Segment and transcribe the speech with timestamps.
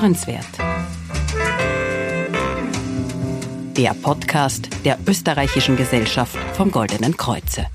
[0.00, 0.46] Hörenswert.
[3.76, 7.66] Der Podcast der Österreichischen Gesellschaft vom Goldenen Kreuze.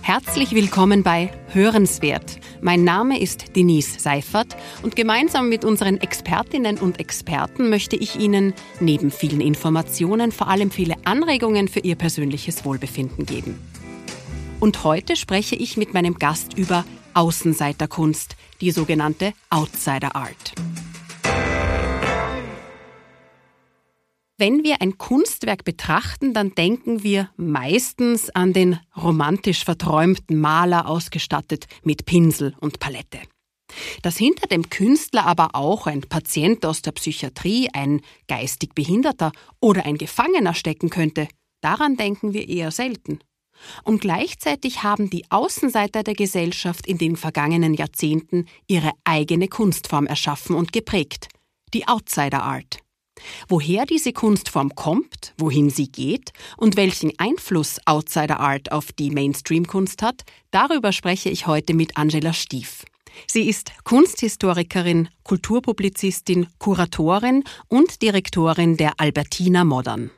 [0.00, 2.40] Herzlich willkommen bei Hörenswert.
[2.62, 8.54] Mein Name ist Denise Seifert und gemeinsam mit unseren Expertinnen und Experten möchte ich Ihnen
[8.80, 13.60] neben vielen Informationen vor allem viele Anregungen für Ihr persönliches Wohlbefinden geben.
[14.58, 16.86] Und heute spreche ich mit meinem Gast über
[17.18, 20.54] Außenseiterkunst, die sogenannte Outsider Art.
[24.40, 31.66] Wenn wir ein Kunstwerk betrachten, dann denken wir meistens an den romantisch verträumten Maler ausgestattet
[31.82, 33.18] mit Pinsel und Palette.
[34.02, 39.84] Dass hinter dem Künstler aber auch ein Patient aus der Psychiatrie, ein geistig Behinderter oder
[39.86, 41.26] ein Gefangener stecken könnte,
[41.60, 43.18] daran denken wir eher selten.
[43.84, 50.56] Und gleichzeitig haben die Außenseiter der Gesellschaft in den vergangenen Jahrzehnten ihre eigene Kunstform erschaffen
[50.56, 51.28] und geprägt,
[51.74, 52.78] die Outsider Art.
[53.48, 60.02] Woher diese Kunstform kommt, wohin sie geht und welchen Einfluss Outsider Art auf die Mainstream-Kunst
[60.02, 62.84] hat, darüber spreche ich heute mit Angela Stief.
[63.26, 70.10] Sie ist Kunsthistorikerin, Kulturpublizistin, Kuratorin und Direktorin der Albertina Modern.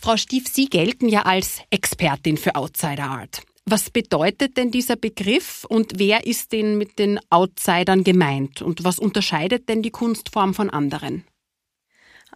[0.00, 3.42] Frau Stief, Sie gelten ja als Expertin für Outsider Art.
[3.66, 8.98] Was bedeutet denn dieser Begriff und wer ist denn mit den Outsidern gemeint und was
[8.98, 11.24] unterscheidet denn die Kunstform von anderen?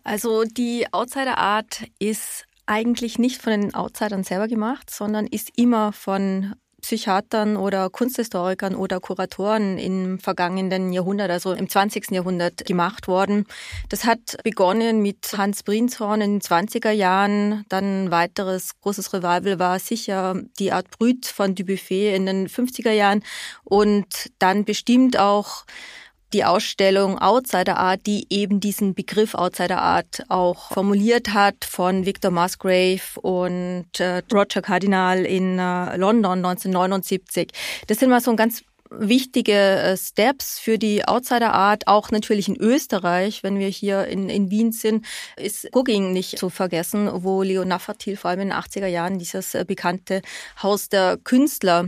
[0.03, 5.93] Also die Outsider Art ist eigentlich nicht von den Outsidern selber gemacht, sondern ist immer
[5.93, 6.55] von
[6.85, 12.11] Psychiatern oder Kunsthistorikern oder Kuratoren im vergangenen Jahrhundert, also im 20.
[12.11, 13.47] Jahrhundert gemacht worden.
[13.89, 17.65] Das hat begonnen mit Hans Brinshorn in den 20er Jahren.
[17.71, 22.93] Dann ein weiteres großes Revival war sicher die Art Brüt von Dubuffet in den 50er
[22.93, 23.25] Jahren
[23.65, 25.65] und dann bestimmt auch
[26.35, 32.33] die Ausstellung Outsider Art, die eben diesen Begriff Outsider Art auch formuliert hat von Victor
[32.33, 37.49] Musgrave und äh, Roger Cardinal in äh, London 1979.
[37.87, 42.49] Das sind mal so ein ganz wichtige äh, Steps für die Outsider Art, auch natürlich
[42.49, 47.43] in Österreich, wenn wir hier in, in Wien sind, ist Gugging nicht zu vergessen, wo
[47.43, 50.23] Leo Naffertil vor allem in den 80er Jahren dieses äh, bekannte
[50.63, 51.87] Haus der Künstler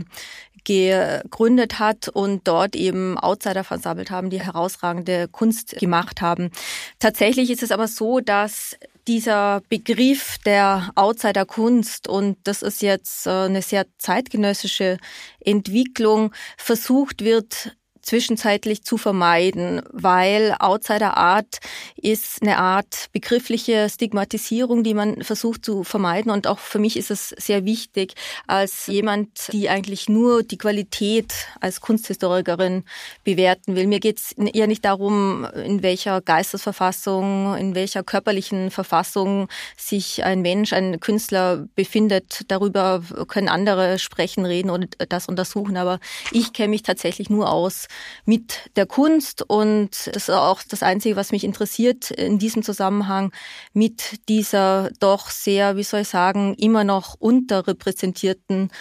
[0.67, 6.51] gegründet hat und dort eben Outsider versammelt haben, die herausragende Kunst gemacht haben.
[6.99, 8.75] Tatsächlich ist es aber so, dass
[9.07, 14.97] dieser Begriff der Outsider-Kunst, und das ist jetzt äh, eine sehr zeitgenössische
[15.39, 21.57] Entwicklung, versucht wird, zwischenzeitlich zu vermeiden, weil Outsider Art
[21.97, 26.31] ist eine Art begriffliche Stigmatisierung, die man versucht zu vermeiden.
[26.31, 28.13] Und auch für mich ist es sehr wichtig,
[28.47, 32.85] als jemand, die eigentlich nur die Qualität als Kunsthistorikerin
[33.25, 33.87] bewerten will.
[33.87, 40.41] Mir geht es eher nicht darum, in welcher Geistesverfassung, in welcher körperlichen Verfassung sich ein
[40.41, 42.45] Mensch, ein Künstler befindet.
[42.47, 45.75] Darüber können andere sprechen, reden und das untersuchen.
[45.75, 45.99] Aber
[46.31, 47.87] ich kenne mich tatsächlich nur aus
[48.25, 53.31] mit der Kunst und das ist auch das Einzige, was mich interessiert in diesem Zusammenhang
[53.73, 58.71] mit dieser doch sehr, wie soll ich sagen, immer noch unterrepräsentierten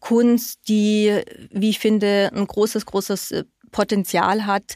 [0.00, 4.74] Kunst, die, wie ich finde, ein großes, großes äh, Potenzial hat,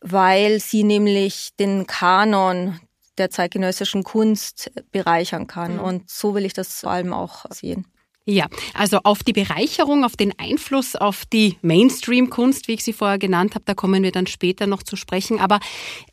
[0.00, 2.80] weil sie nämlich den Kanon
[3.18, 5.74] der zeitgenössischen Kunst bereichern kann.
[5.74, 5.80] Mhm.
[5.80, 7.86] Und so will ich das vor allem auch sehen.
[8.28, 13.20] Ja, also auf die Bereicherung, auf den Einfluss auf die Mainstream-Kunst, wie ich sie vorher
[13.20, 15.38] genannt habe, da kommen wir dann später noch zu sprechen.
[15.38, 15.60] Aber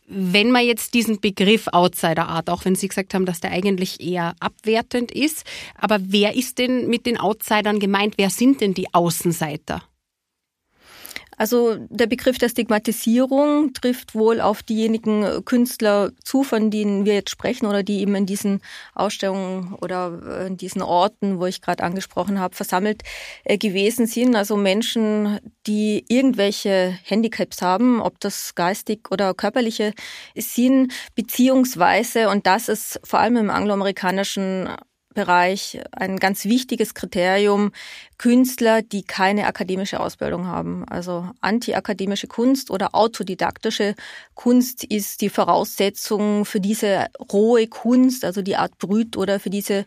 [0.06, 4.00] wenn man jetzt diesen Begriff Outsider Art, auch wenn Sie gesagt haben, dass der eigentlich
[4.00, 5.44] eher abwertend ist,
[5.76, 8.14] aber wer ist denn mit den Outsidern gemeint?
[8.18, 9.82] Wer sind denn die Außenseiter?
[11.38, 17.32] Also der Begriff der Stigmatisierung trifft wohl auf diejenigen Künstler zu, von denen wir jetzt
[17.32, 18.62] sprechen oder die eben in diesen
[18.94, 23.04] Ausstellungen oder äh, in diesen Orten, wo ich gerade angesprochen habe, versammelt
[23.44, 24.36] äh, gewesen sind.
[24.36, 29.94] Also Menschen, die irgendwelche Handicaps haben, ob das geistig oder körperliche
[30.36, 34.70] sind, beziehungsweise, und das ist vor allem im angloamerikanischen
[35.14, 37.72] Bereich ein ganz wichtiges Kriterium
[38.18, 40.86] Künstler, die keine akademische Ausbildung haben.
[40.88, 43.96] Also antiakademische Kunst oder autodidaktische
[44.34, 49.86] Kunst ist die Voraussetzung für diese rohe Kunst, also die Art Brüt oder für diese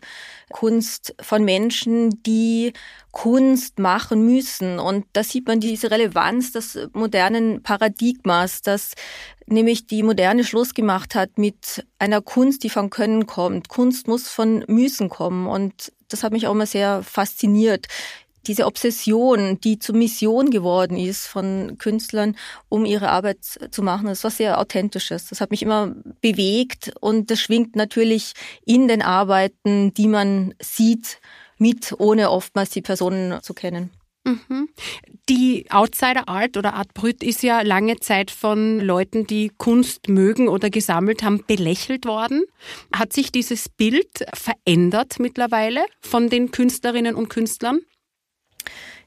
[0.49, 2.73] Kunst von Menschen, die
[3.17, 4.77] Kunst machen müssen.
[4.77, 8.93] Und da sieht man diese Relevanz des modernen Paradigmas, dass
[9.47, 13.69] nämlich die Moderne Schluss gemacht hat mit einer Kunst, die von Können kommt.
[13.69, 17.87] Kunst muss von Müssen kommen und das hat mich auch immer sehr fasziniert.
[18.45, 22.37] diese Obsession, die zur Mission geworden ist von Künstlern,
[22.69, 23.39] um ihre Arbeit
[23.71, 25.25] zu machen, das war sehr authentisches.
[25.25, 31.19] Das hat mich immer bewegt und das schwingt natürlich in den Arbeiten, die man sieht,
[31.57, 33.91] mit, ohne oftmals die Personen zu kennen.
[34.27, 34.67] Mhm.
[35.29, 40.49] Die Outsider Art oder Art Brüt ist ja lange Zeit von Leuten, die Kunst mögen
[40.49, 42.43] oder gesammelt haben, belächelt worden.
[42.93, 47.79] Hat sich dieses Bild verändert mittlerweile von den Künstlerinnen und Künstlern?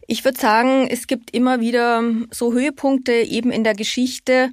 [0.07, 4.51] Ich würde sagen, es gibt immer wieder so Höhepunkte eben in der Geschichte,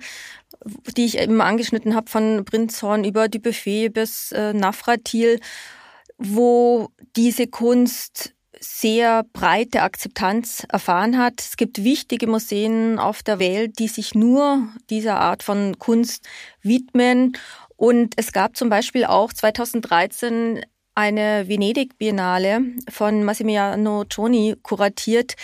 [0.95, 5.39] die ich eben angeschnitten habe, von Prinzhorn über Dubuffet bis äh, Nafratil,
[6.17, 11.41] wo diese Kunst sehr breite Akzeptanz erfahren hat.
[11.41, 16.27] Es gibt wichtige Museen auf der Welt, die sich nur dieser Art von Kunst
[16.61, 17.37] widmen.
[17.75, 20.65] Und es gab zum Beispiel auch 2013
[20.95, 25.35] eine Venedig-Biennale von Massimiliano Cioni kuratiert,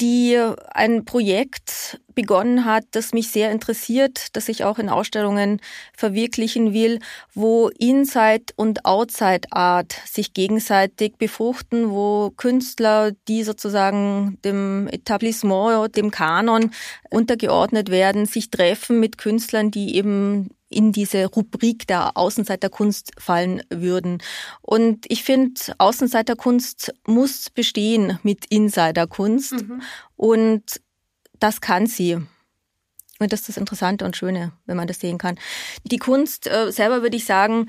[0.00, 0.38] die
[0.72, 5.58] ein Projekt begonnen hat, das mich sehr interessiert, das ich auch in Ausstellungen
[5.96, 6.98] verwirklichen will,
[7.32, 16.10] wo Inside und Outside Art sich gegenseitig befruchten, wo Künstler, die sozusagen dem Etablissement, dem
[16.10, 16.72] Kanon
[17.08, 24.18] untergeordnet werden, sich treffen mit Künstlern, die eben in diese Rubrik der Außenseiterkunst fallen würden.
[24.60, 29.52] Und ich finde, Außenseiterkunst muss bestehen mit Insiderkunst.
[29.52, 29.82] Mhm.
[30.16, 30.80] Und
[31.40, 32.18] das kann sie.
[33.18, 35.38] Und das ist das Interessante und Schöne, wenn man das sehen kann.
[35.84, 37.68] Die Kunst äh, selber, würde ich sagen,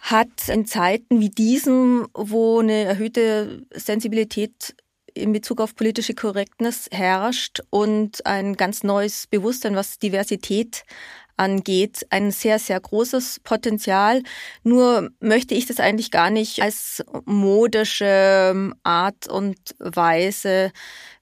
[0.00, 4.74] hat in Zeiten wie diesen, wo eine erhöhte Sensibilität
[5.14, 10.84] in Bezug auf politische Korrektness herrscht und ein ganz neues Bewusstsein, was Diversität
[11.36, 14.22] angeht, ein sehr, sehr großes Potenzial.
[14.62, 20.72] Nur möchte ich das eigentlich gar nicht als modische Art und Weise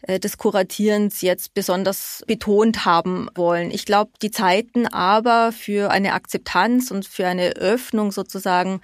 [0.03, 3.71] äh, des Kuratierens jetzt besonders betont haben wollen.
[3.71, 8.81] Ich glaube, die Zeiten aber für eine Akzeptanz und für eine Öffnung sozusagen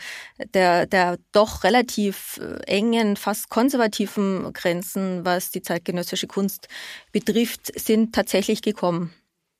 [0.54, 6.68] der, der doch relativ äh, engen, fast konservativen Grenzen, was die zeitgenössische Kunst
[7.12, 9.12] betrifft, sind tatsächlich gekommen.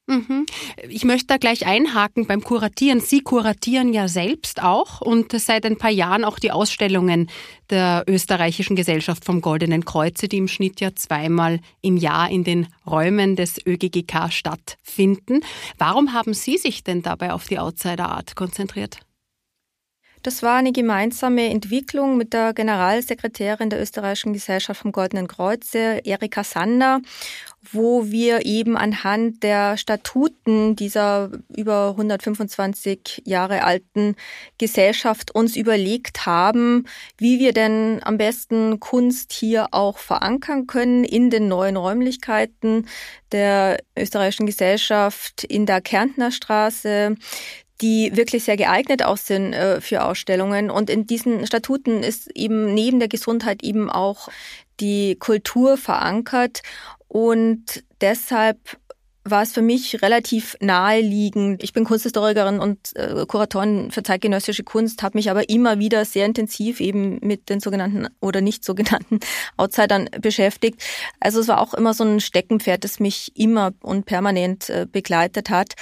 [0.07, 0.47] Mhm.
[0.89, 3.01] Ich möchte da gleich einhaken beim Kuratieren.
[3.01, 7.29] Sie kuratieren ja selbst auch und seit ein paar Jahren auch die Ausstellungen
[7.71, 12.69] der österreichischen Gesellschaft vom Goldenen Kreuze, die im Schnitt ja zweimal im Jahr in den
[12.87, 15.41] Räumen des ÖGGK stattfinden.
[15.77, 19.01] Warum haben Sie sich denn dabei auf die Outsider Art konzentriert?
[20.27, 26.43] Das war eine gemeinsame Entwicklung mit der Generalsekretärin der österreichischen Gesellschaft vom Goldenen Kreuze, Erika
[26.43, 27.01] Sander,
[27.71, 34.17] wo wir eben anhand der Statuten dieser über 125 Jahre alten
[34.59, 36.87] Gesellschaft uns überlegt haben,
[37.19, 42.89] wie wir denn am besten Kunst hier auch verankern können in den neuen Räumlichkeiten
[43.31, 47.15] der österreichischen Gesellschaft in der Kärntner Straße,
[47.81, 50.71] die wirklich sehr geeignet aussehen äh, für Ausstellungen.
[50.71, 54.29] Und in diesen Statuten ist eben neben der Gesundheit eben auch
[54.81, 56.63] die Kultur verankert.
[57.09, 58.59] Und deshalb
[59.31, 61.63] war es für mich relativ naheliegend.
[61.63, 66.27] Ich bin Kunsthistorikerin und äh, Kuratorin für zeitgenössische Kunst, habe mich aber immer wieder sehr
[66.27, 69.21] intensiv eben mit den sogenannten oder nicht sogenannten
[69.57, 70.81] Outsidern beschäftigt.
[71.21, 75.51] Also es war auch immer so ein Steckenpferd, das mich immer und permanent äh, begleitet
[75.51, 75.75] hat.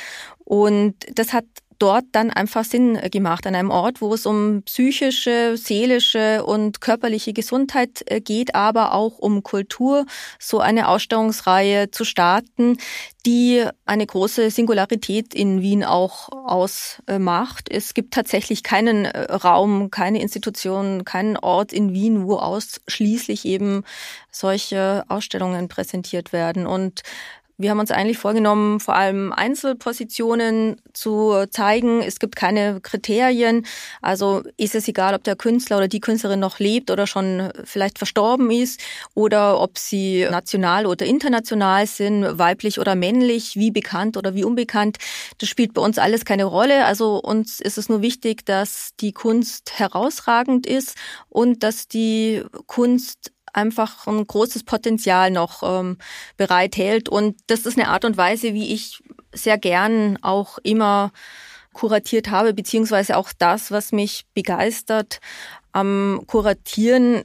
[0.45, 1.47] Und das hat
[1.85, 7.35] dort dann einfach Sinn gemacht, an einem Ort, wo es um psychische, seelische und körperliche
[7.35, 10.07] Gesundheit äh, geht, aber auch um Kultur,
[10.39, 12.79] so eine Ausstellungsreihe zu starten,
[13.27, 17.69] die eine große Singularität in Wien auch ausmacht.
[17.71, 23.85] Es gibt tatsächlich keinen äh, Raum, keine Institution, keinen Ort in Wien, wo ausschließlich eben
[24.31, 26.67] solche Ausstellungen präsentiert werden.
[26.67, 27.03] Und
[27.57, 32.03] wir haben uns eigentlich vorgenommen, vor allem Einzelpositionen zu zeigen.
[32.03, 33.65] Es gibt keine Kriterien.
[34.03, 37.99] Also ist es egal, ob der Künstler oder die Künstlerin noch lebt oder schon vielleicht
[37.99, 38.81] verstorben ist
[39.15, 44.99] oder ob sie national oder international sind, weiblich oder männlich, wie bekannt oder wie unbekannt.
[45.39, 46.85] Das spielt bei uns alles keine Rolle.
[46.87, 50.97] Also uns ist es nur wichtig, dass die Kunst herausragend ist
[51.29, 55.99] und dass die Kunst einfach ein großes Potenzial noch ähm,
[56.37, 57.09] bereithält.
[57.09, 61.13] Und das ist eine Art und Weise, wie ich sehr gern auch immer
[61.73, 65.21] kuratiert habe, beziehungsweise auch das, was mich begeistert
[65.73, 67.23] am Kuratieren.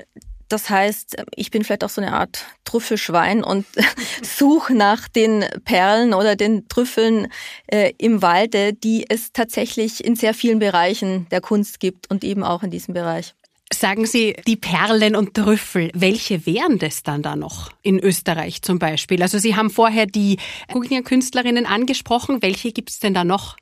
[0.50, 3.66] Das heißt, ich bin vielleicht auch so eine Art Trüffelschwein und
[4.24, 7.32] suche nach den Perlen oder den Trüffeln
[7.68, 12.44] äh, im Walde, die es tatsächlich in sehr vielen Bereichen der Kunst gibt und eben
[12.44, 13.36] auch in diesem Bereich.
[13.72, 18.80] Sagen Sie, die Perlen und Trüffel, welche wären das dann da noch in Österreich zum
[18.80, 19.22] Beispiel?
[19.22, 20.38] Also Sie haben vorher die
[20.72, 22.42] Guggenheim-Künstlerinnen angesprochen.
[22.42, 23.58] Welche gibt es denn da noch?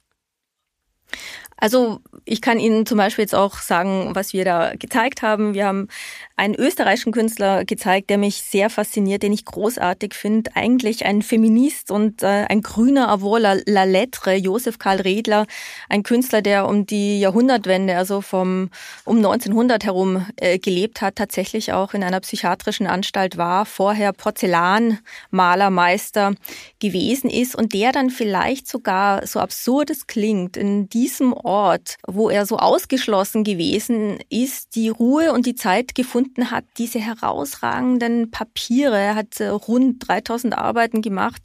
[1.58, 5.54] Also ich kann Ihnen zum Beispiel jetzt auch sagen, was wir da gezeigt haben.
[5.54, 5.88] Wir haben
[6.36, 10.52] einen österreichischen Künstler gezeigt, der mich sehr fasziniert, den ich großartig finde.
[10.56, 15.48] Eigentlich ein Feminist und äh, ein grüner Avoir la, la Lettre, Josef Karl Redler,
[15.90, 18.70] ein Künstler, der um die Jahrhundertwende, also vom
[19.04, 26.36] um 1900 herum äh, gelebt hat, tatsächlich auch in einer psychiatrischen Anstalt war, vorher Porzellanmalermeister
[26.80, 32.30] gewesen ist und der dann vielleicht sogar, so absurd es klingt, in diesem Ort, wo
[32.30, 39.00] er so ausgeschlossen gewesen ist, die Ruhe und die Zeit gefunden hat, diese herausragenden Papiere.
[39.00, 41.42] Er hat äh, rund 3000 Arbeiten gemacht,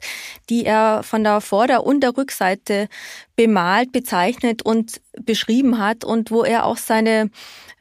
[0.51, 2.89] die er von der Vorder- und der Rückseite
[3.37, 7.31] bemalt, bezeichnet und beschrieben hat und wo er auch seine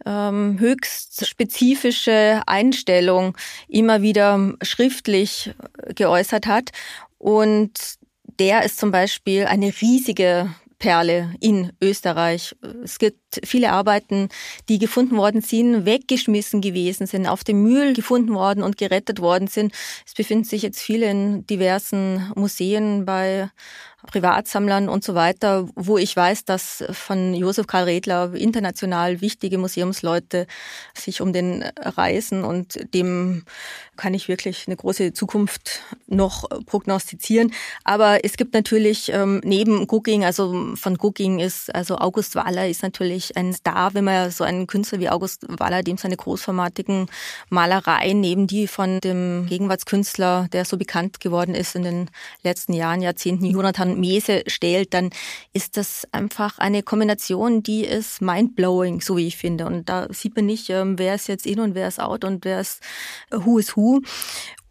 [0.05, 3.35] ähm, höchst spezifische Einstellung
[3.67, 5.55] immer wieder schriftlich
[5.95, 6.69] geäußert hat.
[7.17, 7.97] Und
[8.37, 12.55] der ist zum Beispiel eine riesige Perle in Österreich.
[12.83, 14.29] Es gibt viele Arbeiten,
[14.69, 19.47] die gefunden worden sind, weggeschmissen gewesen sind, auf dem Müll gefunden worden und gerettet worden
[19.47, 19.73] sind.
[20.05, 23.49] Es befinden sich jetzt viele in diversen Museen bei
[24.07, 30.47] Privatsammlern und so weiter, wo ich weiß, dass von Josef Karl Redler international wichtige Museumsleute
[30.95, 33.43] sich um den reisen und dem
[33.97, 37.53] kann ich wirklich eine große Zukunft noch prognostizieren.
[37.83, 42.81] Aber es gibt natürlich ähm, neben Gugging, also von Gugging ist, also August Wahler ist
[42.81, 47.07] natürlich ein Star, wenn man so einen Künstler wie August Wahler, dem seine großformatigen
[47.49, 52.09] Malereien neben die von dem Gegenwartskünstler, der so bekannt geworden ist in den
[52.43, 55.09] letzten Jahren, Jahrzehnten, Jonathan Mese stellt, dann
[55.53, 59.65] ist das einfach eine Kombination, die ist mindblowing, so wie ich finde.
[59.65, 62.45] Und da sieht man nicht, ähm, wer ist jetzt in und wer ist out und
[62.45, 62.81] wer ist
[63.31, 64.01] who is who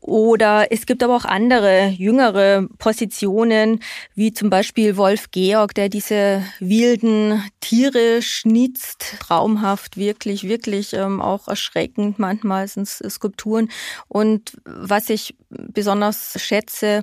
[0.00, 3.80] oder es gibt aber auch andere, jüngere Positionen,
[4.14, 9.16] wie zum Beispiel Wolf Georg, der diese wilden Tiere schnitzt.
[9.20, 12.18] Traumhaft, wirklich, wirklich ähm, auch erschreckend.
[12.18, 13.70] Manchmal sind es Skulpturen.
[14.08, 17.02] Und was ich besonders schätze,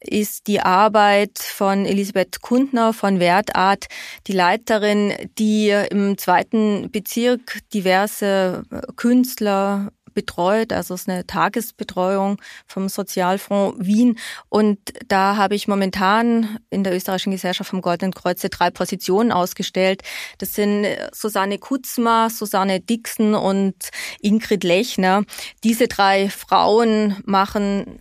[0.00, 3.86] ist die Arbeit von Elisabeth Kundner von Wertart,
[4.26, 8.62] die Leiterin, die im zweiten Bezirk diverse
[8.96, 10.72] Künstler, betreut.
[10.72, 14.18] Also es ist eine Tagesbetreuung vom Sozialfonds Wien.
[14.48, 20.02] Und da habe ich momentan in der österreichischen Gesellschaft vom Goldenen Kreuze drei Positionen ausgestellt.
[20.38, 23.90] Das sind Susanne Kutzma, Susanne Dixon und
[24.20, 25.24] Ingrid Lechner.
[25.64, 28.00] Diese drei Frauen machen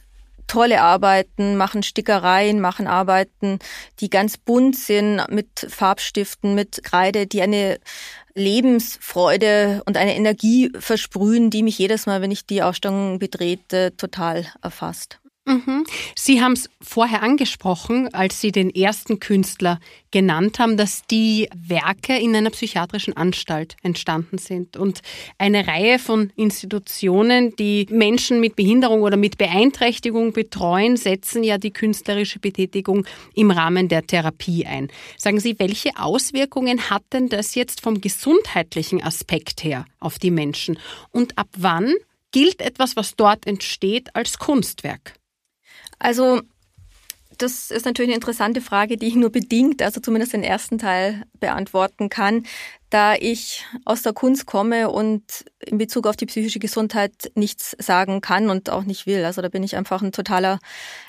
[0.50, 3.60] tolle Arbeiten, machen Stickereien, machen Arbeiten,
[4.00, 7.80] die ganz bunt sind mit Farbstiften, mit Kreide, die eine
[8.40, 14.46] Lebensfreude und eine Energie versprühen, die mich jedes Mal, wenn ich die Ausstellung betrete, total
[14.62, 15.20] erfasst.
[15.50, 15.84] Mhm.
[16.16, 19.80] Sie haben es vorher angesprochen, als Sie den ersten Künstler
[20.12, 24.78] genannt haben, dass die Werke in einer psychiatrischen Anstalt entstanden sind.
[24.78, 25.02] Und
[25.40, 31.74] eine Reihe von Institutionen, die Menschen mit Behinderung oder mit Beeinträchtigung betreuen, setzen ja die
[31.74, 34.90] künstlerische Betätigung im Rahmen der Therapie ein.
[35.18, 40.78] Sagen Sie, welche Auswirkungen hat denn das jetzt vom gesundheitlichen Aspekt her auf die Menschen?
[41.10, 41.96] Und ab wann
[42.32, 45.19] gilt etwas, was dort entsteht, als Kunstwerk?
[46.00, 46.42] Also
[47.38, 51.24] das ist natürlich eine interessante Frage, die ich nur bedingt, also zumindest den ersten Teil
[51.40, 52.44] beantworten kann,
[52.90, 58.22] da ich aus der Kunst komme und in Bezug auf die psychische Gesundheit nichts sagen
[58.22, 59.24] kann und auch nicht will.
[59.24, 60.60] Also da bin ich einfach ein totaler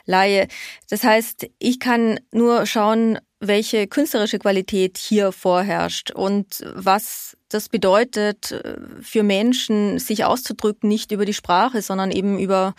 [0.04, 0.46] Laie.
[0.88, 8.52] Das heißt, ich kann nur schauen, welche künstlerische Qualität hier vorherrscht und was das bedeutet
[8.52, 12.74] äh, für Menschen, sich auszudrücken, nicht über die Sprache, sondern eben über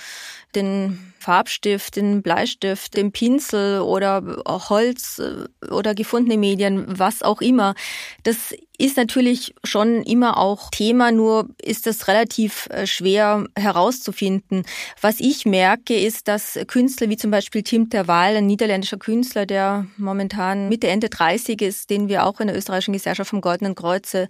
[0.55, 7.75] den Farbstift, den Bleistift, den Pinsel oder Holz äh, oder gefundene Medien, was auch immer.
[8.23, 14.63] Das ist natürlich schon immer auch Thema, nur ist das relativ äh, schwer herauszufinden.
[14.99, 19.85] Was ich merke, ist, dass Künstler wie zum Beispiel Tim Terwal, ein niederländischer Künstler, der
[19.97, 24.27] momentan Mitte, Ende 30 ist, den wir auch in der österreichischen Gesellschaft vom Goldenen Kreuze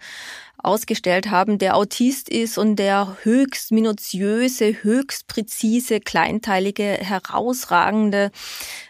[0.64, 8.32] ausgestellt haben, der Autist ist und der höchst minutiöse, höchst präzise, kleinteilige, herausragende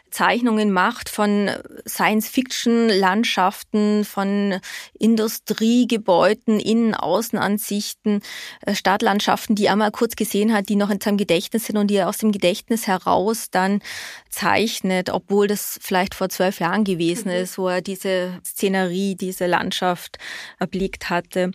[0.10, 1.52] Zeichnungen macht von
[1.88, 4.60] Science-Fiction-Landschaften, von
[4.98, 8.22] Industriegebäuden, Innen-, Außenansichten,
[8.66, 11.86] äh, Stadtlandschaften, die er mal kurz gesehen hat, die noch in seinem Gedächtnis sind und
[11.88, 13.84] die er aus dem Gedächtnis heraus dann
[14.30, 17.36] zeichnet, obwohl das vielleicht vor zwölf Jahren gewesen mhm.
[17.36, 20.18] ist, wo er diese Szenerie, diese Landschaft
[20.60, 21.52] erblickt hatte.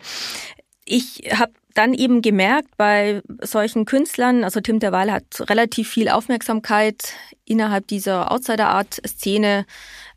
[0.84, 7.14] Ich habe dann eben gemerkt bei solchen Künstlern, also Tim Derweil hat relativ viel Aufmerksamkeit
[7.44, 9.66] innerhalb dieser Outsider-Art-Szene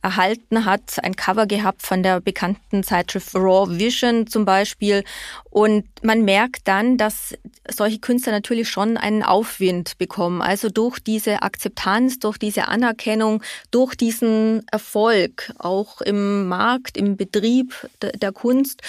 [0.02, 5.04] erhalten hat, ein Cover gehabt von der bekannten Zeitschrift Raw Vision zum Beispiel.
[5.50, 7.36] Und man merkt dann, dass
[7.70, 10.42] solche Künstler natürlich schon einen Aufwind bekommen.
[10.42, 17.76] Also durch diese Akzeptanz, durch diese Anerkennung, durch diesen Erfolg auch im Markt, im Betrieb
[18.02, 18.82] der Kunst.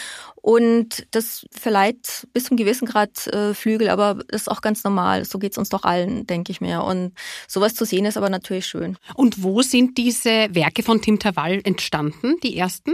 [0.42, 5.24] Und das verleiht bis zum gewissen Grad äh, Flügel, aber das ist auch ganz normal.
[5.24, 6.82] So geht's uns doch allen, denke ich mir.
[6.82, 7.12] Und
[7.46, 8.96] sowas zu sehen ist aber natürlich schön.
[9.14, 12.92] Und wo sind diese Werke von Tim Tawal entstanden, die ersten?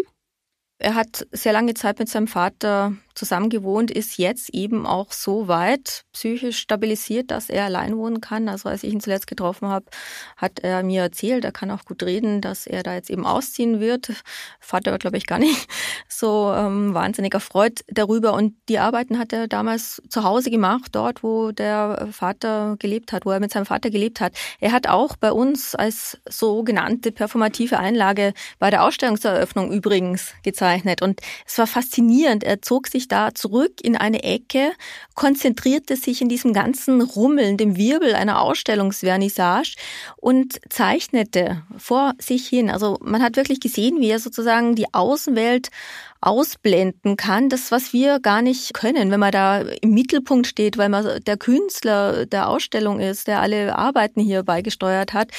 [0.79, 6.05] Er hat sehr lange Zeit mit seinem Vater zusammengewohnt, ist jetzt eben auch so weit
[6.13, 8.49] psychisch stabilisiert, dass er allein wohnen kann.
[8.49, 9.87] Also als ich ihn zuletzt getroffen habe,
[10.37, 13.81] hat er mir erzählt, er kann auch gut reden, dass er da jetzt eben ausziehen
[13.81, 14.13] wird.
[14.61, 15.67] Vater war, glaube ich, gar nicht
[16.09, 18.35] so ähm, wahnsinnig erfreut darüber.
[18.35, 23.27] Und die Arbeiten hat er damals zu Hause gemacht, dort, wo der Vater gelebt hat,
[23.27, 24.33] wo er mit seinem Vater gelebt hat.
[24.61, 31.01] Er hat auch bei uns als sogenannte performative Einlage bei der Ausstellungseröffnung übrigens gezeichnet.
[31.03, 32.45] Und es war faszinierend.
[32.45, 34.73] Er zog sich da zurück in eine Ecke,
[35.15, 39.77] konzentrierte sich in diesem ganzen Rummeln, dem Wirbel einer Ausstellungsvernissage
[40.17, 42.71] und zeichnete vor sich hin.
[42.71, 45.71] Also man hat wirklich gesehen, wie er sozusagen die Außenwelt
[46.21, 50.89] ausblenden kann, das, was wir gar nicht können, wenn man da im Mittelpunkt steht, weil
[50.89, 55.31] man der Künstler der Ausstellung ist, der alle Arbeiten hier beigesteuert hat,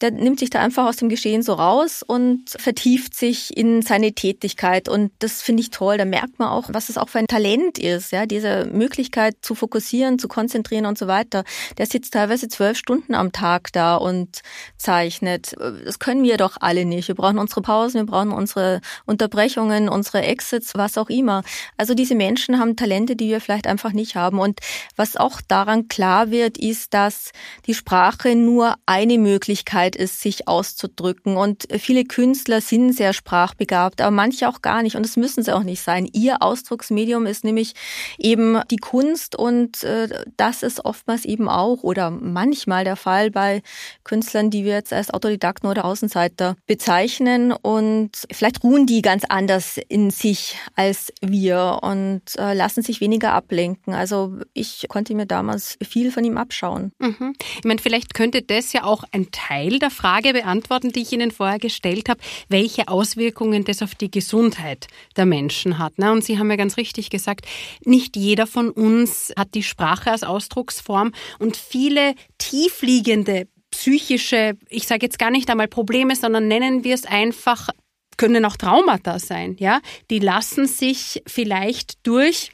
[0.00, 4.12] der nimmt sich da einfach aus dem Geschehen so raus und vertieft sich in seine
[4.12, 4.88] Tätigkeit.
[4.88, 5.98] Und das finde ich toll.
[5.98, 9.54] Da merkt man auch, was es auch für ein Talent ist, ja, diese Möglichkeit zu
[9.54, 11.44] fokussieren, zu konzentrieren und so weiter.
[11.78, 14.42] Der sitzt teilweise zwölf Stunden am Tag da und
[14.76, 15.54] zeichnet.
[15.84, 17.08] Das können wir doch alle nicht.
[17.08, 21.42] Wir brauchen unsere Pausen, wir brauchen unsere Unterbrechungen, unsere Exits, was auch immer.
[21.76, 24.38] Also diese Menschen haben Talente, die wir vielleicht einfach nicht haben.
[24.38, 24.60] Und
[24.96, 27.32] was auch daran klar wird, ist, dass
[27.66, 31.36] die Sprache nur eine Möglichkeit ist, sich auszudrücken.
[31.36, 34.96] Und viele Künstler sind sehr sprachbegabt, aber manche auch gar nicht.
[34.96, 36.08] Und das müssen sie auch nicht sein.
[36.12, 37.74] Ihr Ausdrucksmedium ist nämlich
[38.18, 43.62] eben die Kunst und äh, das ist oftmals eben auch oder manchmal der Fall bei
[44.04, 47.52] Künstlern, die wir jetzt als Autodidakten oder Außenseiter bezeichnen.
[47.52, 53.32] Und vielleicht ruhen die ganz anders in sich als wir und äh, lassen sich weniger
[53.32, 53.94] ablenken.
[53.94, 56.92] Also ich konnte mir damals viel von ihm abschauen.
[56.98, 57.34] Mhm.
[57.58, 61.30] Ich meine, vielleicht könnte das ja auch ein Teil der Frage beantworten, die ich Ihnen
[61.30, 65.98] vorher gestellt habe, welche Auswirkungen das auf die Gesundheit der Menschen hat.
[65.98, 66.12] Ne?
[66.12, 67.46] Und Sie haben ja ganz richtig gesagt,
[67.84, 75.04] nicht jeder von uns hat die Sprache als Ausdrucksform und viele tiefliegende psychische, ich sage
[75.04, 77.68] jetzt gar nicht einmal Probleme, sondern nennen wir es einfach
[78.16, 79.80] können auch Traumata sein, ja.
[80.10, 82.50] Die lassen sich vielleicht durch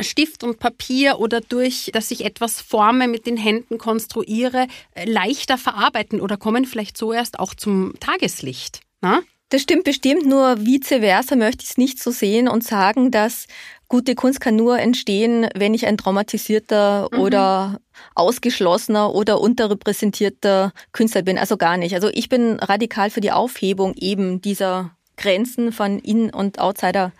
[0.00, 5.58] Stift und Papier oder durch, dass ich etwas forme, mit den Händen konstruiere, äh, leichter
[5.58, 8.80] verarbeiten oder kommen vielleicht so erst auch zum Tageslicht.
[9.00, 9.22] Na?
[9.50, 13.46] Das stimmt bestimmt, nur vice versa möchte ich es nicht so sehen und sagen, dass
[13.88, 17.18] gute Kunst kann nur entstehen, wenn ich ein traumatisierter mhm.
[17.18, 17.80] oder
[18.14, 21.38] ausgeschlossener oder unterrepräsentierter Künstler bin.
[21.38, 21.94] Also gar nicht.
[21.94, 27.12] Also ich bin radikal für die Aufhebung eben dieser Grenzen von In- und Outsider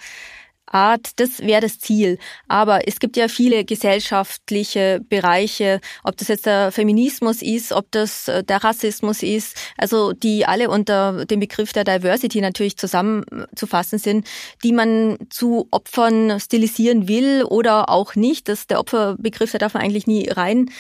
[0.73, 2.19] Art, das wäre das Ziel.
[2.47, 8.29] Aber es gibt ja viele gesellschaftliche Bereiche, ob das jetzt der Feminismus ist, ob das
[8.29, 14.27] äh, der Rassismus ist, also die alle unter dem Begriff der Diversity natürlich zusammenzufassen sind,
[14.63, 18.49] die man zu Opfern stilisieren will oder auch nicht.
[18.49, 20.71] Das, der Opferbegriff, da darf man eigentlich nie reinfallen.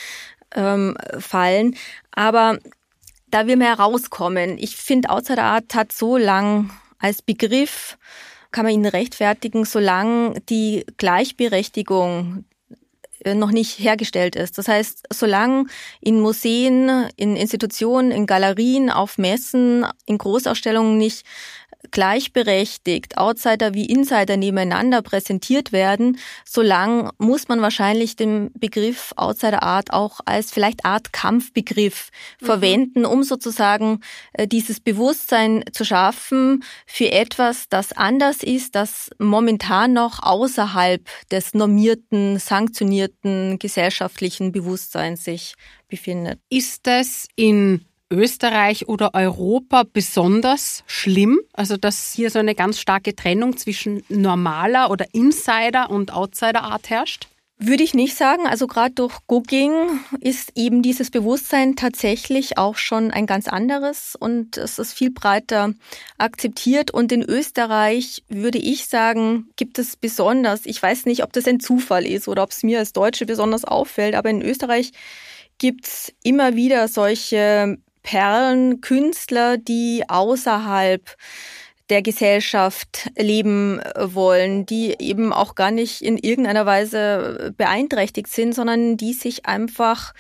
[0.55, 1.75] Ähm,
[2.13, 2.59] Aber
[3.31, 7.99] da wir mehr rauskommen, ich finde, Outsider Art hat so lang als Begriff
[8.51, 12.45] kann man ihn rechtfertigen, solange die Gleichberechtigung
[13.25, 14.59] äh, noch nicht hergestellt ist.
[14.59, 15.67] Das heißt, solange
[16.01, 21.25] in Museen, in Institutionen, in Galerien, auf Messen, in Großausstellungen nicht
[21.91, 29.93] gleichberechtigt Outsider wie Insider nebeneinander präsentiert werden, solange muss man wahrscheinlich den Begriff Outsider Art
[29.93, 32.47] auch als vielleicht Art Kampfbegriff mhm.
[32.47, 34.01] verwenden, um sozusagen
[34.33, 41.55] äh, dieses Bewusstsein zu schaffen für etwas, das anders ist, das momentan noch außerhalb des
[41.55, 45.55] normierten, sanktionierten gesellschaftlichen Bewusstseins sich
[45.89, 46.41] befindet.
[46.51, 51.41] Ist das in Österreich oder Europa besonders schlimm?
[51.53, 56.91] Also, dass hier so eine ganz starke Trennung zwischen normaler oder Insider und Outsider Art
[56.91, 57.29] herrscht?
[57.61, 58.47] Würde ich nicht sagen.
[58.47, 59.73] Also gerade durch Cooking
[60.21, 65.75] ist eben dieses Bewusstsein tatsächlich auch schon ein ganz anderes und es ist viel breiter
[66.19, 66.93] akzeptiert.
[66.93, 71.59] Und in Österreich würde ich sagen, gibt es besonders, ich weiß nicht, ob das ein
[71.59, 74.93] Zufall ist oder ob es mir als Deutsche besonders auffällt, aber in Österreich
[75.59, 81.17] gibt es immer wieder solche Perlenkünstler, die außerhalb
[81.91, 88.97] der Gesellschaft leben wollen, die eben auch gar nicht in irgendeiner Weise beeinträchtigt sind, sondern
[88.97, 90.13] die sich einfach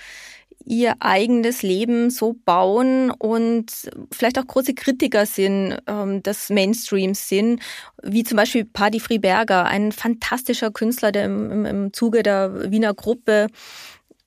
[0.68, 3.70] ihr eigenes Leben so bauen und
[4.12, 7.62] vielleicht auch große Kritiker sind ähm, des Mainstreams sind,
[8.02, 13.46] wie zum Beispiel Paddy Friberger, ein fantastischer Künstler, der im, im Zuge der Wiener Gruppe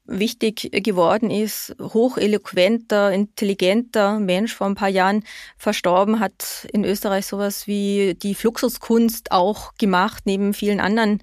[0.05, 5.23] wichtig geworden ist, hocheloquenter, intelligenter Mensch vor ein paar Jahren
[5.57, 11.21] verstorben, hat in Österreich sowas wie die Fluxuskunst auch gemacht, neben vielen anderen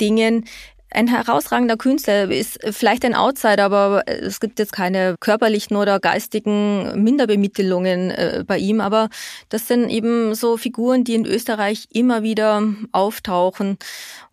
[0.00, 0.44] Dingen.
[0.92, 7.00] Ein herausragender Künstler ist vielleicht ein Outsider, aber es gibt jetzt keine körperlichen oder geistigen
[7.04, 8.80] Minderbemittelungen äh, bei ihm.
[8.80, 9.08] Aber
[9.50, 13.78] das sind eben so Figuren, die in Österreich immer wieder auftauchen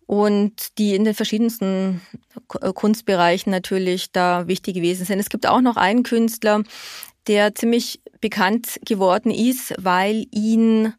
[0.08, 2.00] und die in den verschiedensten
[2.62, 5.20] äh, Kunstbereichen natürlich da wichtig gewesen sind.
[5.20, 6.62] Es gibt auch noch einen Künstler,
[7.26, 10.94] der ziemlich bekannt geworden ist, weil ihn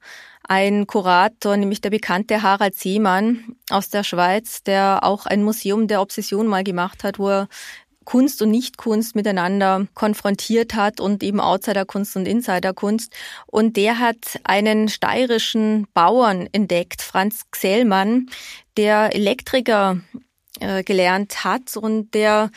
[0.48, 6.02] ein Kurator, nämlich der bekannte Harald Seemann aus der Schweiz, der auch ein Museum der
[6.02, 7.48] Obsession mal gemacht hat, wo er
[8.10, 13.14] Kunst und Nichtkunst miteinander konfrontiert hat und eben Outsiderkunst und Insiderkunst.
[13.46, 18.26] Und der hat einen steirischen Bauern entdeckt, Franz Xellmann,
[18.78, 20.00] der Elektriker
[20.60, 22.50] äh, gelernt hat und der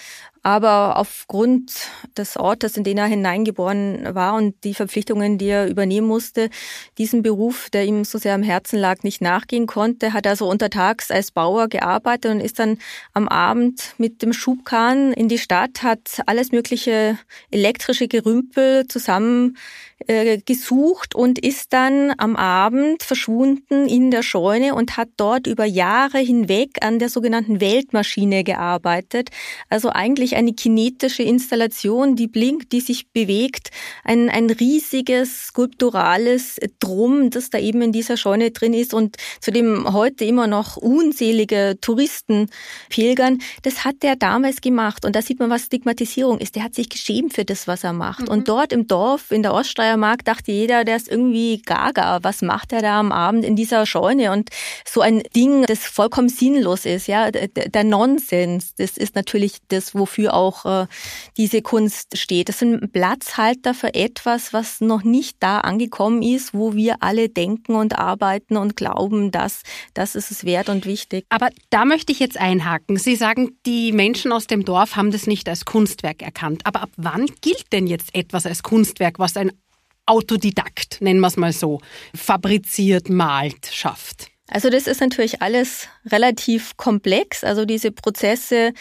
[0.43, 1.73] aber aufgrund
[2.17, 6.51] des Ortes, in den er hineingeboren war und die Verpflichtungen, die er übernehmen musste,
[6.99, 11.11] diesen Beruf, der ihm so sehr am Herzen lag, nicht nachgehen konnte, hat also untertags
[11.11, 12.79] als Bauer gearbeitet und ist dann
[13.13, 17.19] am Abend mit dem Schubkahn in die Stadt, hat alles mögliche
[17.51, 19.57] elektrische Gerümpel zusammen
[20.09, 25.65] äh, gesucht und ist dann am Abend verschwunden in der Scheune und hat dort über
[25.65, 29.31] Jahre hinweg an der sogenannten Weltmaschine gearbeitet.
[29.69, 33.71] Also eigentlich eine kinetische Installation, die blinkt, die sich bewegt.
[34.05, 39.51] Ein, ein riesiges skulpturales Drum, das da eben in dieser Scheune drin ist und zu
[39.51, 42.49] dem heute immer noch unzählige Touristen
[42.89, 43.39] pilgern.
[43.63, 45.05] Das hat der damals gemacht.
[45.05, 46.57] Und da sieht man, was Stigmatisierung ist.
[46.57, 48.23] Der hat sich geschämt für das, was er macht.
[48.23, 48.29] Mhm.
[48.29, 52.21] Und dort im Dorf, in der Oststeiermark, Steiermark dachte jeder, der ist irgendwie gaga.
[52.23, 54.33] Was macht er da am Abend in dieser Scheune?
[54.33, 54.51] Und
[54.85, 60.22] so ein Ding, das vollkommen sinnlos ist, ja, der Nonsens, das ist natürlich das, wofür
[60.29, 60.87] auch äh,
[61.37, 62.49] diese Kunst steht.
[62.49, 67.75] Das sind Platzhalter für etwas, was noch nicht da angekommen ist, wo wir alle denken
[67.75, 69.63] und arbeiten und glauben, dass
[69.95, 71.25] das ist es wert und wichtig.
[71.29, 72.97] Aber da möchte ich jetzt einhaken.
[72.97, 76.63] Sie sagen, die Menschen aus dem Dorf haben das nicht als Kunstwerk erkannt.
[76.65, 79.53] Aber ab wann gilt denn jetzt etwas als Kunstwerk, was ein
[80.07, 81.81] Autodidakt, nennen wir es mal so,
[82.15, 84.33] fabriziert, malt, schafft?
[84.49, 87.43] Also das ist natürlich alles relativ komplex.
[87.43, 88.75] Also diese Prozesse,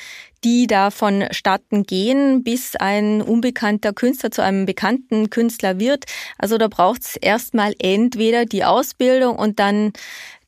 [0.44, 6.06] die da vonstatten gehen, bis ein unbekannter Künstler zu einem bekannten Künstler wird.
[6.38, 9.94] Also da braucht es erstmal entweder die Ausbildung und dann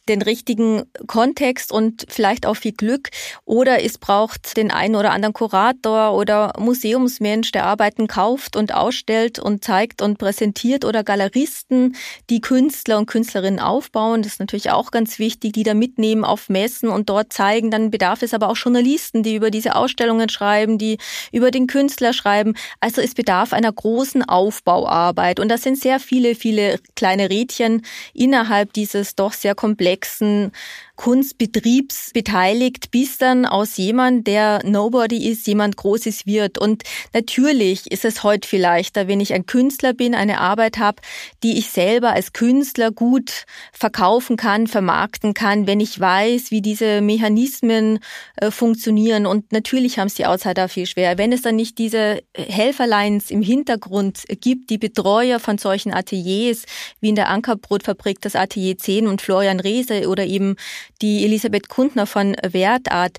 [0.09, 3.09] den richtigen Kontext und vielleicht auch viel Glück.
[3.45, 9.39] Oder es braucht den einen oder anderen Kurator oder Museumsmensch, der Arbeiten kauft und ausstellt
[9.39, 11.95] und zeigt und präsentiert oder Galeristen,
[12.29, 14.23] die Künstler und Künstlerinnen aufbauen.
[14.23, 17.71] Das ist natürlich auch ganz wichtig, die da mitnehmen auf Messen und dort zeigen.
[17.71, 20.97] Dann bedarf es aber auch Journalisten, die über diese Ausstellungen schreiben, die
[21.31, 22.55] über den Künstler schreiben.
[22.81, 25.39] Also es bedarf einer großen Aufbauarbeit.
[25.39, 30.51] Und das sind sehr viele, viele kleine Rädchen innerhalb dieses doch sehr komplexen komplexen
[30.95, 36.59] Kunstbetriebs beteiligt, bis dann aus jemand, der Nobody ist, jemand Großes wird.
[36.59, 41.01] Und natürlich ist es heute vielleicht, wenn ich ein Künstler bin, eine Arbeit habe,
[41.41, 47.01] die ich selber als Künstler gut verkaufen kann, vermarkten kann, wenn ich weiß, wie diese
[47.01, 47.99] Mechanismen
[48.35, 49.25] äh, funktionieren.
[49.25, 51.17] Und natürlich haben es die Outsider viel schwer.
[51.17, 56.65] Wenn es dann nicht diese Helferlines im Hintergrund gibt, die Betreuer von solchen Ateliers,
[57.01, 60.55] wie in der Ankerbrotfabrik das Atelier 10 und Florian Reese oder eben
[61.01, 63.17] die Elisabeth Kundner von Wertart.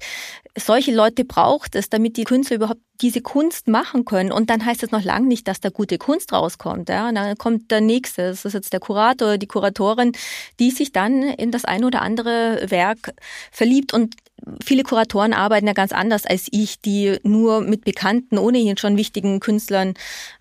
[0.56, 4.30] Solche Leute braucht es, damit die Künstler überhaupt diese Kunst machen können.
[4.30, 6.88] Und dann heißt es noch lange nicht, dass da gute Kunst rauskommt.
[6.88, 7.08] Ja?
[7.08, 10.12] Und dann kommt der nächste, das ist jetzt der Kurator die Kuratorin,
[10.60, 13.12] die sich dann in das ein oder andere Werk
[13.50, 13.92] verliebt.
[13.92, 14.14] Und
[14.62, 19.40] viele Kuratoren arbeiten ja ganz anders als ich, die nur mit bekannten, ohnehin schon wichtigen
[19.40, 19.94] Künstlern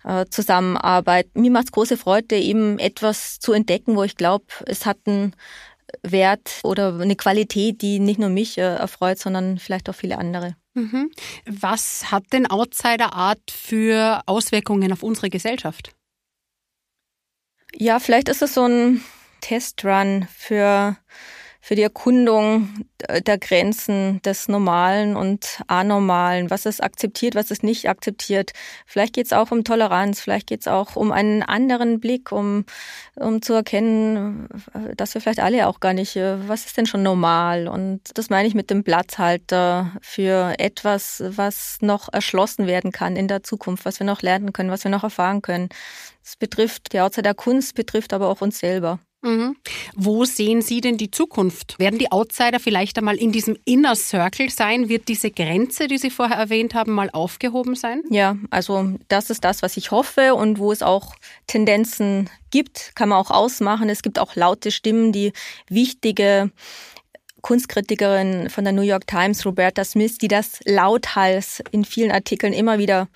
[0.04, 1.40] äh, zusammenarbeiten.
[1.40, 5.34] Mir macht es große Freude, eben etwas zu entdecken, wo ich glaube, es hat einen
[6.02, 10.56] Wert oder eine Qualität, die nicht nur mich äh, erfreut, sondern vielleicht auch viele andere.
[10.74, 11.10] Mhm.
[11.46, 15.94] Was hat denn Outsider Art für Auswirkungen auf unsere Gesellschaft?
[17.76, 19.02] Ja, vielleicht ist es so ein
[19.40, 20.96] Testrun für
[21.64, 22.84] für die Erkundung
[23.26, 28.52] der Grenzen des Normalen und Anormalen, was es akzeptiert, was es nicht akzeptiert.
[28.84, 32.66] Vielleicht geht es auch um Toleranz, vielleicht geht es auch um einen anderen Blick, um,
[33.14, 34.46] um zu erkennen,
[34.94, 37.66] dass wir vielleicht alle auch gar nicht, was ist denn schon normal?
[37.66, 43.26] Und das meine ich mit dem Platzhalter für etwas, was noch erschlossen werden kann in
[43.26, 45.70] der Zukunft, was wir noch lernen können, was wir noch erfahren können.
[46.22, 48.98] Es betrifft die Outside der Kunst, betrifft aber auch uns selber.
[49.24, 49.56] Mhm.
[49.96, 51.78] Wo sehen Sie denn die Zukunft?
[51.78, 54.90] Werden die Outsider vielleicht einmal in diesem Inner Circle sein?
[54.90, 58.02] Wird diese Grenze, die Sie vorher erwähnt haben, mal aufgehoben sein?
[58.10, 61.14] Ja, also das ist das, was ich hoffe und wo es auch
[61.46, 63.88] Tendenzen gibt, kann man auch ausmachen.
[63.88, 65.32] Es gibt auch laute Stimmen, die
[65.68, 66.50] wichtige
[67.44, 72.78] Kunstkritikerin von der New York Times, Roberta Smith, die das lauthals in vielen Artikeln immer
[72.78, 73.06] wieder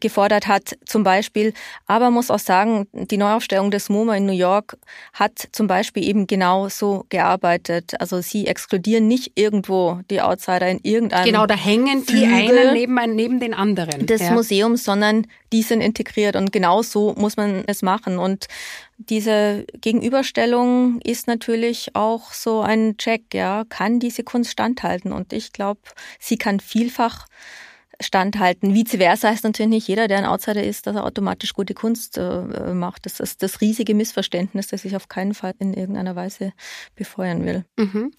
[0.00, 1.54] gefordert hat, zum Beispiel.
[1.86, 4.76] Aber muss auch sagen, die Neuaufstellung des MoMA in New York
[5.14, 7.98] hat zum Beispiel eben genau so gearbeitet.
[7.98, 13.16] Also sie exkludieren nicht irgendwo die Outsider in irgendeinem Genau, da hängen die einen neben,
[13.16, 14.04] neben den anderen.
[14.04, 14.32] Des ja.
[14.32, 18.18] Museums, sondern die sind integriert und genau so muss man es machen.
[18.18, 18.46] Und
[18.98, 25.12] diese Gegenüberstellung ist natürlich auch so ein Check, ja, kann diese Kunst standhalten?
[25.12, 25.80] Und ich glaube,
[26.18, 27.26] sie kann vielfach
[28.00, 28.74] standhalten.
[28.74, 32.16] Vice versa heißt natürlich nicht jeder, der ein Outsider ist, dass er automatisch gute Kunst
[32.16, 33.06] äh, macht.
[33.06, 36.52] Das ist das riesige Missverständnis, das ich auf keinen Fall in irgendeiner Weise
[36.94, 37.64] befeuern will.
[37.76, 38.12] Mhm.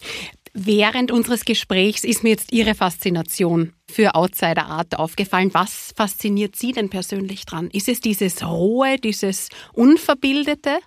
[0.54, 5.54] Während unseres Gesprächs ist mir jetzt Ihre Faszination für Outsider Art aufgefallen.
[5.54, 7.70] Was fasziniert Sie denn persönlich dran?
[7.72, 10.80] Ist es dieses Rohe, dieses Unverbildete?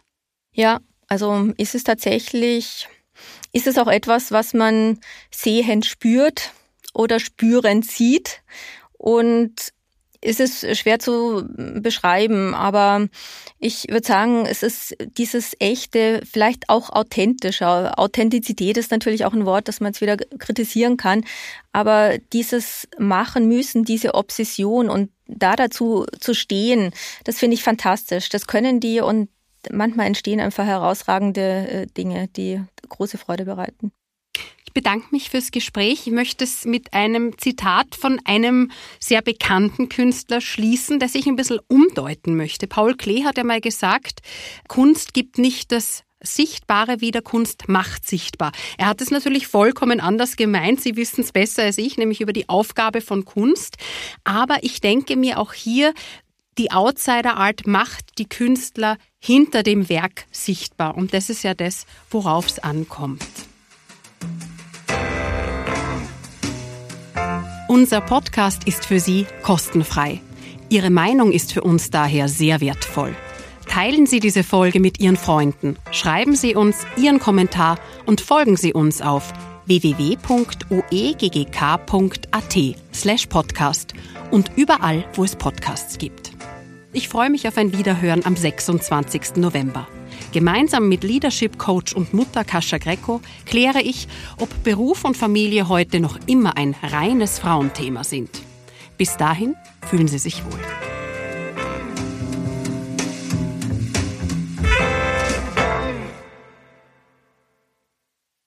[0.55, 2.89] Ja, also ist es tatsächlich,
[3.53, 6.53] ist es auch etwas, was man sehend spürt
[6.95, 8.43] oder spürend sieht
[8.93, 9.73] und
[10.23, 13.09] ist es schwer zu beschreiben, aber
[13.59, 17.99] ich würde sagen, es ist dieses echte, vielleicht auch authentischer.
[17.99, 21.25] Authentizität ist natürlich auch ein Wort, das man jetzt wieder kritisieren kann,
[21.73, 26.93] aber dieses Machen müssen, diese Obsession und da dazu zu stehen,
[27.25, 28.29] das finde ich fantastisch.
[28.29, 29.29] Das können die und
[29.71, 33.93] manchmal entstehen einfach herausragende äh, Dinge, die große Freude bereiten.
[34.73, 36.07] Ich bedanke mich fürs Gespräch.
[36.07, 41.37] Ich möchte es mit einem Zitat von einem sehr bekannten Künstler schließen, das ich ein
[41.37, 42.67] bisschen umdeuten möchte.
[42.67, 44.21] Paul Klee hat einmal gesagt,
[44.69, 48.51] Kunst gibt nicht das Sichtbare wieder, Kunst macht sichtbar.
[48.79, 50.81] Er hat es natürlich vollkommen anders gemeint.
[50.81, 53.77] Sie wissen es besser als ich, nämlich über die Aufgabe von Kunst.
[54.25, 55.93] Aber ich denke mir auch hier,
[56.57, 60.97] die Outsider Art macht die Künstler hinter dem Werk sichtbar.
[60.97, 63.23] Und das ist ja das, worauf es ankommt.
[67.73, 70.21] Unser Podcast ist für Sie kostenfrei.
[70.69, 73.17] Ihre Meinung ist für uns daher sehr wertvoll.
[73.67, 78.75] Teilen Sie diese Folge mit Ihren Freunden, schreiben Sie uns Ihren Kommentar und folgen Sie
[78.75, 79.33] uns auf
[79.65, 80.19] www.oeggk.at
[83.31, 83.95] podcast
[84.31, 86.33] und überall, wo es Podcasts gibt.
[86.93, 89.37] Ich freue mich auf ein Wiederhören am 26.
[89.37, 89.89] November.
[90.33, 96.01] Gemeinsam mit Leadership Coach und Mutter Kascha Greco kläre ich, ob Beruf und Familie heute
[96.01, 98.31] noch immer ein reines Frauenthema sind.
[98.97, 99.55] Bis dahin
[99.89, 100.59] fühlen Sie sich wohl.